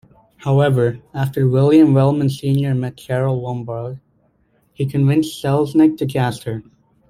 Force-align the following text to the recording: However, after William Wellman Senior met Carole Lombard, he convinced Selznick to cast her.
However, 0.37 0.97
after 1.13 1.47
William 1.47 1.93
Wellman 1.93 2.31
Senior 2.31 2.73
met 2.73 2.97
Carole 2.97 3.39
Lombard, 3.39 3.99
he 4.73 4.87
convinced 4.87 5.39
Selznick 5.43 5.95
to 5.99 6.07
cast 6.07 6.45
her. 6.45 6.63